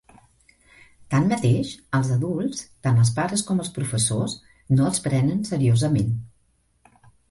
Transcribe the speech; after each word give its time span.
Tanmateix, 1.15 1.73
els 1.99 2.09
adults, 2.17 2.65
tant 2.89 2.99
els 3.05 3.13
pares 3.21 3.47
com 3.53 3.63
els 3.67 3.71
professors, 3.79 4.39
no 4.75 4.93
els 4.93 5.09
prenen 5.09 5.49
seriosament. 5.55 6.15